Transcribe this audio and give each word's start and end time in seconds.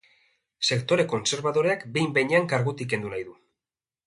Sektore 0.69 1.05
kontserbadoreak 1.11 1.85
behin-behinean 1.99 2.49
kargutik 2.55 2.91
kendu 2.97 3.15
nahi 3.15 3.27
du. 3.31 3.39